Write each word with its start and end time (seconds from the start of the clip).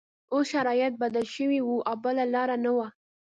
اوس 0.33 0.45
شرایط 0.53 0.93
بدل 1.03 1.25
شوي 1.35 1.59
وو 1.63 1.77
او 1.89 1.95
بله 2.03 2.23
لاره 2.33 2.55
نه 2.65 2.71
وه 2.77 2.87